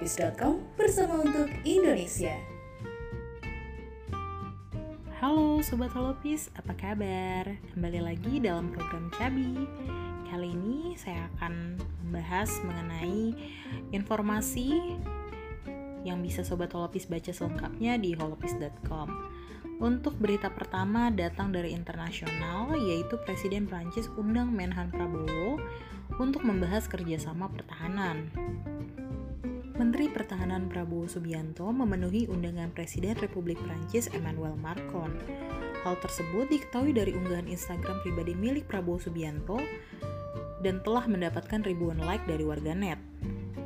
[0.00, 2.32] holopis.com bersama untuk Indonesia.
[5.20, 7.44] Halo Sobat Holopis, apa kabar?
[7.76, 9.68] Kembali lagi dalam program Cabi
[10.24, 13.36] Kali ini saya akan membahas mengenai
[13.92, 14.72] informasi
[16.08, 19.12] yang bisa Sobat Holopis baca selengkapnya di holopis.com
[19.84, 25.60] untuk berita pertama datang dari internasional, yaitu Presiden Prancis undang Menhan Prabowo
[26.16, 28.32] untuk membahas kerjasama pertahanan.
[29.80, 35.08] Menteri Pertahanan Prabowo Subianto memenuhi undangan Presiden Republik Prancis Emmanuel Macron.
[35.80, 39.56] Hal tersebut diketahui dari unggahan Instagram pribadi milik Prabowo Subianto
[40.60, 43.00] dan telah mendapatkan ribuan like dari warganet.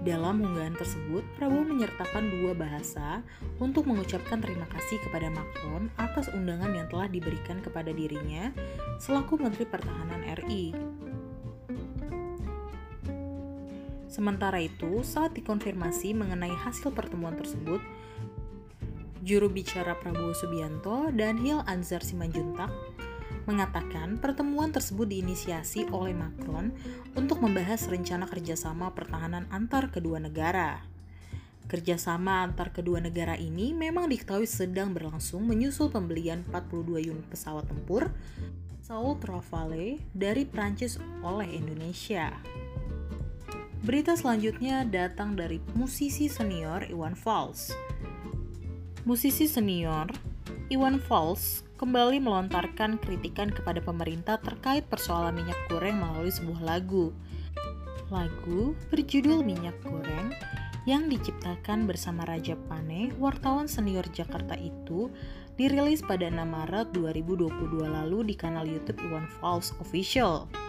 [0.07, 3.19] Dalam unggahan tersebut, Prabowo menyertakan dua bahasa
[3.59, 8.55] untuk mengucapkan terima kasih kepada Macron atas undangan yang telah diberikan kepada dirinya
[9.03, 10.71] selaku Menteri Pertahanan RI.
[14.15, 17.83] Sementara itu, saat dikonfirmasi mengenai hasil pertemuan tersebut,
[19.27, 22.71] juru bicara Prabowo Subianto, Daniel Anzar Simanjuntak,
[23.51, 26.71] mengatakan pertemuan tersebut diinisiasi oleh Macron
[27.19, 30.87] untuk membahas rencana kerjasama pertahanan antar kedua negara.
[31.67, 38.15] Kerjasama antar kedua negara ini memang diketahui sedang berlangsung menyusul pembelian 42 unit pesawat tempur
[38.79, 42.31] Saul Rafale dari Prancis oleh Indonesia.
[43.85, 47.69] Berita selanjutnya datang dari musisi senior Iwan Fals.
[49.05, 50.09] Musisi senior
[50.73, 57.13] Iwan Fals kembali melontarkan kritikan kepada pemerintah terkait persoalan minyak goreng melalui sebuah lagu.
[58.09, 60.33] Lagu berjudul Minyak Goreng
[60.89, 65.13] yang diciptakan bersama Raja Pane, wartawan senior Jakarta itu,
[65.61, 70.64] dirilis pada 6 Maret 2022 lalu di kanal YouTube Iwan Fals Official.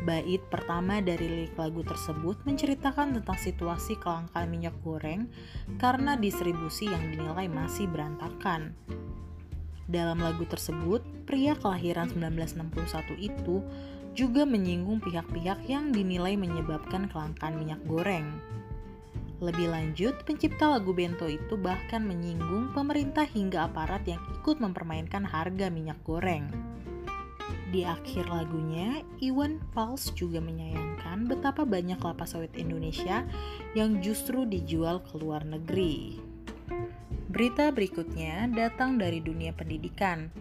[0.00, 5.28] Bait pertama dari lirik lagu tersebut menceritakan tentang situasi kelangkaan minyak goreng
[5.76, 8.72] karena distribusi yang dinilai masih berantakan.
[9.90, 13.60] Dalam lagu tersebut, pria kelahiran 1961 itu
[14.16, 18.40] juga menyinggung pihak-pihak yang dinilai menyebabkan kelangkaan minyak goreng.
[19.40, 25.72] Lebih lanjut, pencipta lagu Bento itu bahkan menyinggung pemerintah hingga aparat yang ikut mempermainkan harga
[25.72, 26.48] minyak goreng.
[27.70, 33.22] Di akhir lagunya, Iwan Fals juga menyayangkan betapa banyak kelapa sawit Indonesia
[33.78, 36.18] yang justru dijual ke luar negeri.
[37.30, 40.34] Berita berikutnya datang dari dunia pendidikan.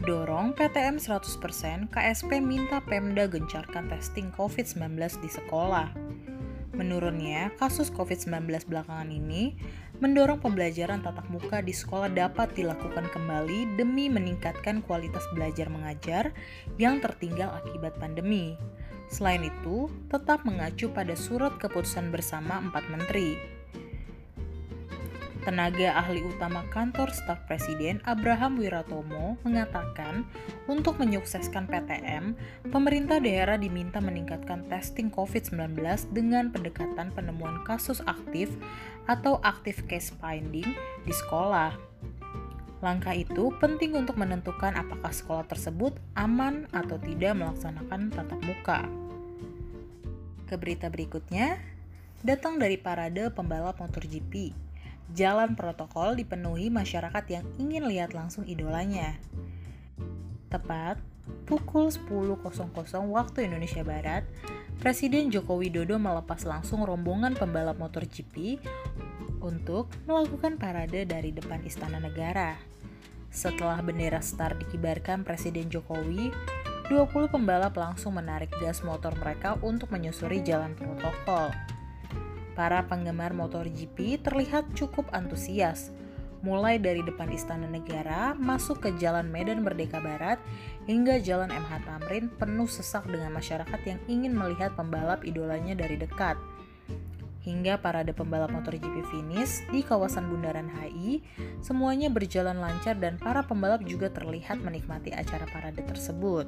[0.00, 5.92] Dorong PTM 100%, KSP minta Pemda gencarkan testing COVID-19 di sekolah.
[6.72, 9.52] Menurunnya, kasus COVID-19 belakangan ini
[10.02, 16.34] mendorong pembelajaran tatap muka di sekolah dapat dilakukan kembali demi meningkatkan kualitas belajar mengajar
[16.74, 18.58] yang tertinggal akibat pandemi.
[19.06, 23.61] Selain itu, tetap mengacu pada surat keputusan bersama empat menteri.
[25.42, 30.22] Tenaga ahli utama kantor staf presiden Abraham Wiratomo mengatakan,
[30.70, 32.38] untuk menyukseskan PTM,
[32.70, 35.82] pemerintah daerah diminta meningkatkan testing COVID-19
[36.14, 38.54] dengan pendekatan penemuan kasus aktif
[39.10, 41.74] atau active case finding di sekolah.
[42.78, 48.86] Langkah itu penting untuk menentukan apakah sekolah tersebut aman atau tidak melaksanakan tatap muka.
[50.46, 51.58] Ke berita berikutnya,
[52.22, 54.61] datang dari parade pembalap MotoGP
[55.12, 59.20] jalan protokol dipenuhi masyarakat yang ingin lihat langsung idolanya.
[60.48, 61.00] Tepat
[61.46, 62.40] pukul 10.00
[63.08, 64.24] waktu Indonesia Barat,
[64.80, 68.58] Presiden Joko Widodo melepas langsung rombongan pembalap motor GP
[69.38, 72.58] untuk melakukan parade dari depan Istana Negara.
[73.32, 76.34] Setelah bendera star dikibarkan Presiden Jokowi,
[76.92, 81.48] 20 pembalap langsung menarik gas motor mereka untuk menyusuri jalan protokol.
[82.52, 85.88] Para penggemar motor GP terlihat cukup antusias,
[86.44, 90.36] mulai dari depan Istana Negara masuk ke Jalan Medan Merdeka Barat
[90.84, 96.36] hingga Jalan MH Tamrin penuh sesak dengan masyarakat yang ingin melihat pembalap idolanya dari dekat.
[97.42, 101.24] Hingga parade pembalap motor GP finish di kawasan Bundaran HI,
[101.58, 106.46] semuanya berjalan lancar dan para pembalap juga terlihat menikmati acara parade tersebut.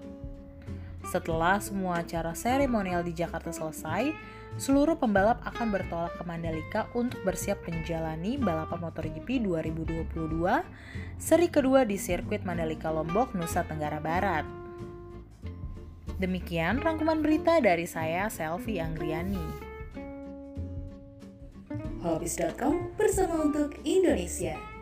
[1.10, 4.14] Setelah semua acara seremonial di Jakarta selesai,
[4.54, 10.14] seluruh pembalap akan bertolak ke Mandalika untuk bersiap menjalani balapan MotoGP 2022
[11.18, 14.46] seri kedua di sirkuit Mandalika Lombok, Nusa Tenggara Barat.
[16.22, 19.74] Demikian rangkuman berita dari saya, Selvi Anggriani.
[22.04, 24.73] Hobbies.com bersama untuk Indonesia.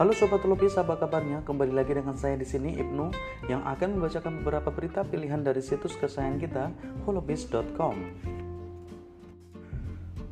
[0.00, 1.44] Halo sobat Lupis, apa kabarnya?
[1.44, 3.12] Kembali lagi dengan saya di sini Ibnu
[3.52, 6.64] yang akan membacakan beberapa berita pilihan dari situs kesayangan kita
[7.04, 8.00] holobis.com.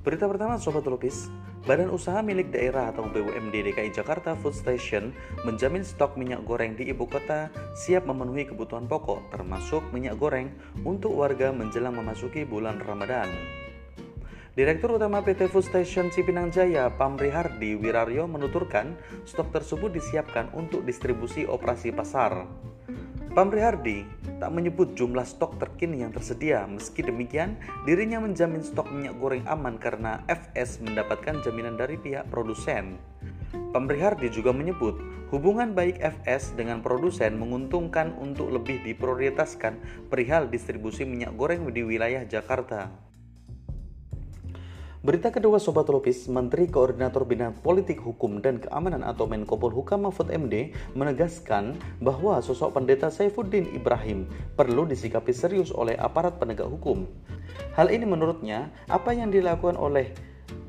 [0.01, 1.29] Berita pertama Sobat Lupis,
[1.69, 5.13] Badan Usaha Milik Daerah atau BUMD DKI Jakarta Food Station
[5.45, 10.49] menjamin stok minyak goreng di ibu kota siap memenuhi kebutuhan pokok termasuk minyak goreng
[10.81, 13.29] untuk warga menjelang memasuki bulan Ramadan.
[14.59, 20.83] Direktur Utama PT Food Station Cipinang Jaya, Pamri Hardi Wiraryo menuturkan stok tersebut disiapkan untuk
[20.83, 22.43] distribusi operasi pasar.
[23.39, 24.03] Pamri Hardi
[24.43, 26.67] tak menyebut jumlah stok terkini yang tersedia.
[26.67, 27.55] Meski demikian,
[27.87, 32.99] dirinya menjamin stok minyak goreng aman karena FS mendapatkan jaminan dari pihak produsen.
[33.71, 34.99] Pamri Hardi juga menyebut
[35.31, 39.79] hubungan baik FS dengan produsen menguntungkan untuk lebih diprioritaskan
[40.11, 43.08] perihal distribusi minyak goreng di wilayah Jakarta.
[44.99, 50.27] Berita kedua Sobat Lupis, Menteri Koordinator Bidang Politik Hukum dan Keamanan atau Menko Polhukam Mahfud
[50.27, 54.27] MD menegaskan bahwa sosok pendeta Saifuddin Ibrahim
[54.59, 57.07] perlu disikapi serius oleh aparat penegak hukum.
[57.79, 60.11] Hal ini menurutnya, apa yang dilakukan oleh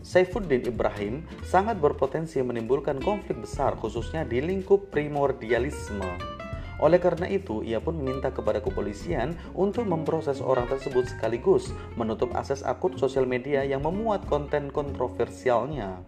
[0.06, 6.39] Saifuddin Ibrahim sangat berpotensi menimbulkan konflik besar khususnya di lingkup primordialisme.
[6.80, 12.64] Oleh karena itu, ia pun meminta kepada kepolisian untuk memproses orang tersebut sekaligus menutup akses
[12.64, 16.00] akun sosial media yang memuat konten kontroversialnya.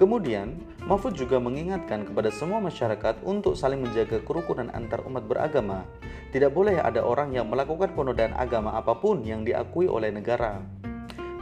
[0.00, 0.56] Kemudian,
[0.88, 5.84] Mahfud juga mengingatkan kepada semua masyarakat untuk saling menjaga kerukunan antar umat beragama.
[6.32, 10.64] Tidak boleh ada orang yang melakukan penodaan agama apa pun yang diakui oleh negara.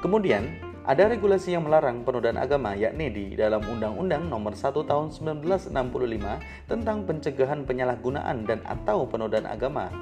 [0.02, 5.68] Kemudian, ada regulasi yang melarang penodaan agama yakni di dalam Undang-Undang Nomor 1 Tahun 1965
[6.64, 9.92] tentang pencegahan penyalahgunaan dan atau penodaan agama.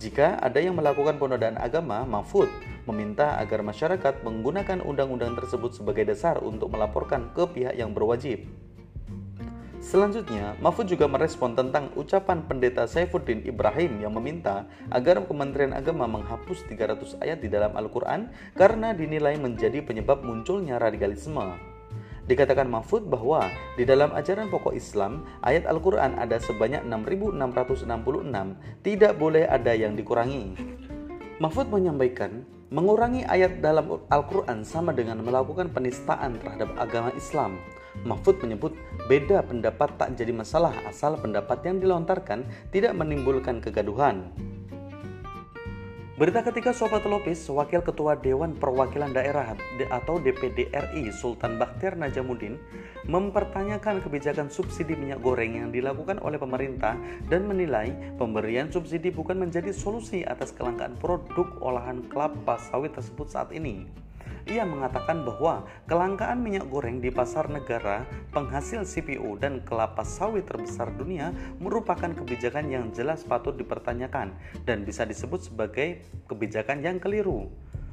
[0.00, 2.48] Jika ada yang melakukan penodaan agama, Mahfud
[2.88, 8.48] meminta agar masyarakat menggunakan undang-undang tersebut sebagai dasar untuk melaporkan ke pihak yang berwajib.
[9.82, 16.62] Selanjutnya, Mahfud juga merespon tentang ucapan pendeta Saifuddin Ibrahim yang meminta agar Kementerian Agama menghapus
[16.70, 21.58] 300 ayat di dalam Al-Quran karena dinilai menjadi penyebab munculnya radikalisme.
[22.30, 29.50] Dikatakan Mahfud bahwa di dalam ajaran pokok Islam, ayat Al-Quran ada sebanyak 6.666, tidak boleh
[29.50, 30.54] ada yang dikurangi.
[31.42, 37.58] Mahfud menyampaikan, mengurangi ayat dalam Al-Quran sama dengan melakukan penistaan terhadap agama Islam.
[38.02, 38.72] Mahfud menyebut
[39.06, 44.32] beda pendapat tak jadi masalah asal pendapat yang dilontarkan tidak menimbulkan kegaduhan.
[46.12, 49.58] Berita ketiga Sobat Lopis, Wakil Ketua Dewan Perwakilan Daerah
[49.90, 52.60] atau DPD RI Sultan Bakhtiar Najamuddin
[53.10, 56.94] mempertanyakan kebijakan subsidi minyak goreng yang dilakukan oleh pemerintah
[57.26, 57.90] dan menilai
[58.20, 63.88] pemberian subsidi bukan menjadi solusi atas kelangkaan produk olahan kelapa sawit tersebut saat ini.
[64.50, 68.02] Ia mengatakan bahwa kelangkaan minyak goreng di pasar negara,
[68.34, 71.30] penghasil CPO dan kelapa sawit terbesar dunia
[71.62, 74.34] merupakan kebijakan yang jelas patut dipertanyakan
[74.66, 77.46] dan bisa disebut sebagai kebijakan yang keliru.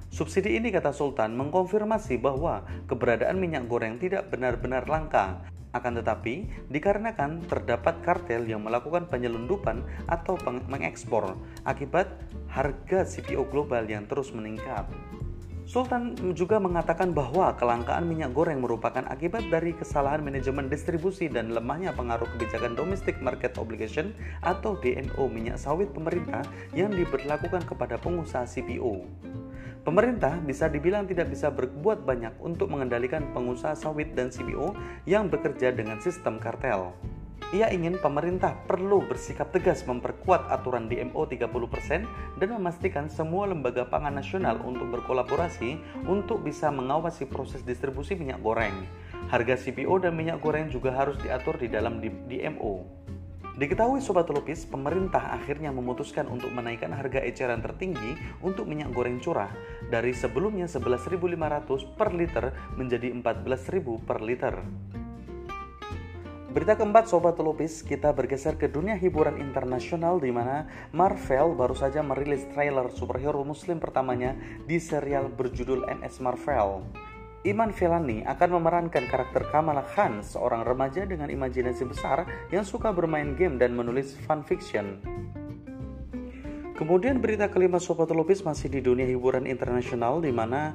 [0.10, 7.46] Subsidi ini kata Sultan mengkonfirmasi bahwa keberadaan minyak goreng tidak benar-benar langka, akan tetapi, dikarenakan
[7.46, 10.34] terdapat kartel yang melakukan penyelundupan atau
[10.66, 12.10] mengekspor akibat
[12.50, 14.90] harga CPO global yang terus meningkat.
[15.70, 21.94] Sultan juga mengatakan bahwa kelangkaan minyak goreng merupakan akibat dari kesalahan manajemen distribusi dan lemahnya
[21.94, 24.10] pengaruh kebijakan domestic market obligation
[24.42, 26.42] atau DMO minyak sawit pemerintah
[26.74, 29.06] yang diberlakukan kepada pengusaha CPO.
[29.86, 34.74] Pemerintah bisa dibilang tidak bisa berbuat banyak untuk mengendalikan pengusaha sawit dan CPO
[35.06, 36.98] yang bekerja dengan sistem kartel.
[37.50, 41.50] Ia ingin pemerintah perlu bersikap tegas memperkuat aturan DMO 30%
[42.38, 48.86] dan memastikan semua lembaga pangan nasional untuk berkolaborasi untuk bisa mengawasi proses distribusi minyak goreng.
[49.34, 52.86] Harga CPO dan minyak goreng juga harus diatur di dalam DMO.
[53.58, 58.14] Diketahui Sobat Lupis, pemerintah akhirnya memutuskan untuk menaikkan harga eceran tertinggi
[58.46, 59.50] untuk minyak goreng curah
[59.90, 64.54] dari sebelumnya 11.500 per liter menjadi 14.000 per liter.
[66.50, 72.02] Berita keempat Sobat Lupis, kita bergeser ke dunia hiburan internasional di mana Marvel baru saja
[72.02, 74.34] merilis trailer superhero muslim pertamanya
[74.66, 76.82] di serial berjudul MS Marvel.
[77.46, 83.38] Iman Velani akan memerankan karakter Kamala Khan, seorang remaja dengan imajinasi besar yang suka bermain
[83.38, 84.98] game dan menulis fan fiction.
[86.82, 90.74] Kemudian berita kelima Sobat Lupis masih di dunia hiburan internasional di mana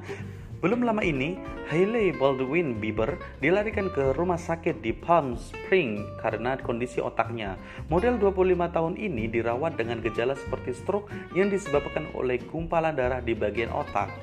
[0.63, 1.35] belum lama ini,
[1.67, 7.59] Hailey Baldwin Bieber dilarikan ke rumah sakit di Palm Spring karena kondisi otaknya.
[7.91, 13.35] Model 25 tahun ini dirawat dengan gejala seperti stroke yang disebabkan oleh gumpalan darah di
[13.35, 14.13] bagian otak.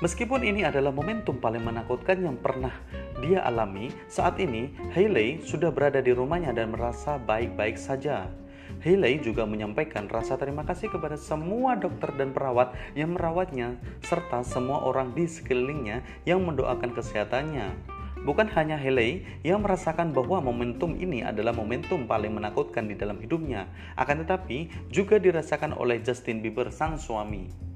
[0.00, 2.72] Meskipun ini adalah momentum paling menakutkan yang pernah
[3.20, 8.39] dia alami, saat ini Hailey sudah berada di rumahnya dan merasa baik-baik saja.
[8.80, 14.80] Haley juga menyampaikan rasa terima kasih kepada semua dokter dan perawat yang merawatnya serta semua
[14.82, 17.76] orang di sekelilingnya yang mendoakan kesehatannya.
[18.20, 23.64] Bukan hanya Haley yang merasakan bahwa momentum ini adalah momentum paling menakutkan di dalam hidupnya,
[23.96, 27.69] akan tetapi juga dirasakan oleh Justin Bieber sang suami.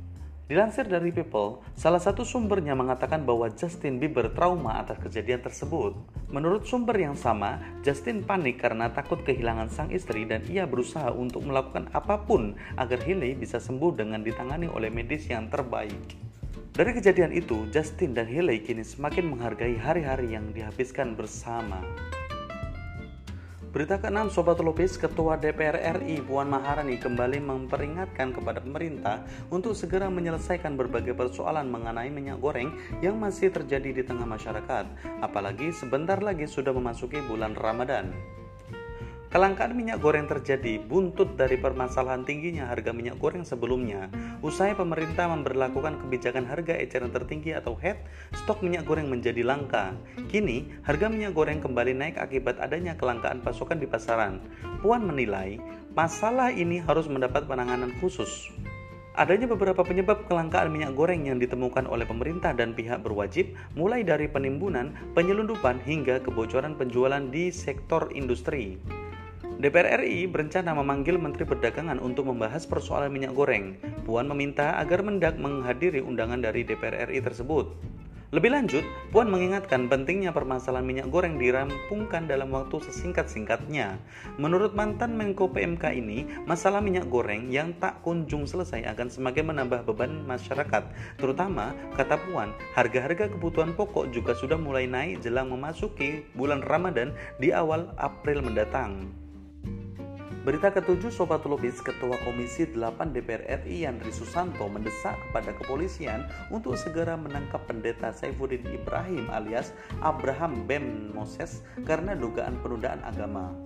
[0.44, 5.96] Dilansir dari People, salah satu sumbernya mengatakan bahwa Justin Bieber trauma atas kejadian tersebut.
[6.28, 11.48] Menurut sumber yang sama, Justin panik karena takut kehilangan sang istri dan ia berusaha untuk
[11.48, 16.20] melakukan apa pun agar Hailey bisa sembuh dengan ditangani oleh medis yang terbaik.
[16.76, 21.80] Dari kejadian itu, Justin dan Hailey kini semakin menghargai hari-hari yang dihabiskan bersama.
[23.74, 30.06] Berita ke-6 Sobat Lopis, Ketua DPR RI Puan Maharani kembali memperingatkan kepada pemerintah untuk segera
[30.06, 32.70] menyelesaikan berbagai persoalan mengenai minyak goreng
[33.02, 34.86] yang masih terjadi di tengah masyarakat,
[35.26, 38.14] apalagi sebentar lagi sudah memasuki bulan Ramadan.
[39.34, 44.06] Kelangkaan minyak goreng terjadi buntut dari permasalahan tingginya harga minyak goreng sebelumnya.
[44.46, 47.98] Usai pemerintah memperlakukan kebijakan harga eceran tertinggi atau HET,
[48.30, 49.90] stok minyak goreng menjadi langka.
[50.30, 54.38] Kini, harga minyak goreng kembali naik akibat adanya kelangkaan pasokan di pasaran.
[54.78, 55.58] Puan menilai,
[55.98, 58.54] masalah ini harus mendapat penanganan khusus.
[59.18, 64.30] Adanya beberapa penyebab kelangkaan minyak goreng yang ditemukan oleh pemerintah dan pihak berwajib, mulai dari
[64.30, 68.78] penimbunan, penyelundupan, hingga kebocoran penjualan di sektor industri.
[69.54, 73.78] DPR RI berencana memanggil Menteri Perdagangan untuk membahas persoalan minyak goreng.
[74.02, 77.70] Puan meminta agar Mendak menghadiri undangan dari DPR RI tersebut.
[78.34, 78.82] Lebih lanjut,
[79.14, 83.94] Puan mengingatkan pentingnya permasalahan minyak goreng dirampungkan dalam waktu sesingkat-singkatnya.
[84.42, 89.86] Menurut mantan Menko PMK ini, masalah minyak goreng yang tak kunjung selesai akan semakin menambah
[89.86, 90.82] beban masyarakat.
[91.14, 97.54] Terutama, kata Puan, harga-harga kebutuhan pokok juga sudah mulai naik jelang memasuki bulan Ramadan di
[97.54, 99.23] awal April mendatang.
[100.44, 106.76] Berita ketujuh Sobat Lubis, Ketua Komisi 8 DPR RI Yandri Susanto mendesak kepada kepolisian untuk
[106.76, 109.72] segera menangkap pendeta Saifuddin Ibrahim alias
[110.04, 113.56] Abraham Ben Moses karena dugaan penundaan agama.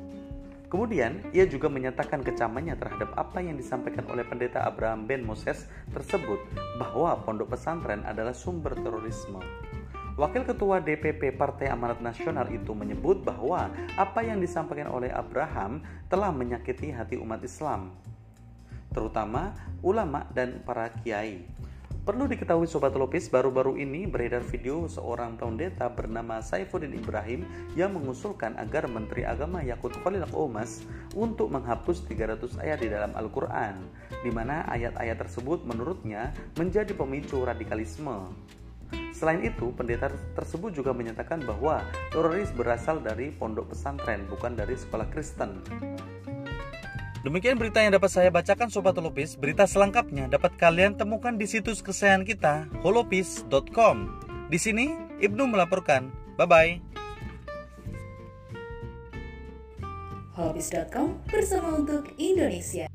[0.71, 6.39] Kemudian, ia juga menyatakan kecamannya terhadap apa yang disampaikan oleh pendeta Abraham Ben Moses tersebut
[6.79, 9.43] bahwa pondok pesantren adalah sumber terorisme.
[10.19, 15.79] Wakil Ketua DPP Partai Amanat Nasional itu menyebut bahwa apa yang disampaikan oleh Abraham
[16.11, 17.95] telah menyakiti hati umat Islam,
[18.91, 21.47] terutama ulama dan para kiai.
[22.03, 27.47] Perlu diketahui Sobat Lopis, baru-baru ini beredar video seorang pendeta bernama Saifuddin Ibrahim
[27.79, 30.83] yang mengusulkan agar Menteri Agama Yakut Khalil Omas
[31.15, 33.87] untuk menghapus 300 ayat di dalam Al-Quran,
[34.27, 38.35] di mana ayat-ayat tersebut menurutnya menjadi pemicu radikalisme.
[39.11, 41.83] Selain itu, pendeta tersebut juga menyatakan bahwa
[42.15, 45.59] teroris berasal dari pondok pesantren, bukan dari sekolah Kristen.
[47.27, 49.35] Demikian berita yang dapat saya bacakan Sobat Holopis.
[49.35, 52.55] Berita selengkapnya dapat kalian temukan di situs kesayangan kita,
[52.87, 53.97] holopis.com.
[54.47, 56.15] Di sini, Ibnu melaporkan.
[56.39, 56.79] Bye-bye.
[60.39, 62.87] Holopis.com bersama untuk Indonesia.